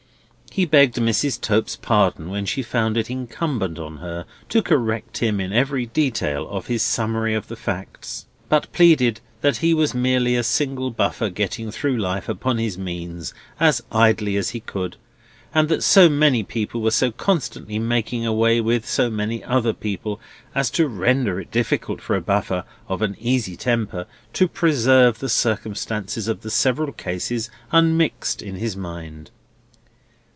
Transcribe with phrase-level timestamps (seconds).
[0.53, 1.39] He begged Mrs.
[1.39, 6.45] Tope's pardon when she found it incumbent on her to correct him in every detail
[6.49, 11.29] of his summary of the facts, but pleaded that he was merely a single buffer
[11.29, 14.97] getting through life upon his means as idly as he could,
[15.53, 20.19] and that so many people were so constantly making away with so many other people,
[20.53, 25.29] as to render it difficult for a buffer of an easy temper to preserve the
[25.29, 29.31] circumstances of the several cases unmixed in his mind.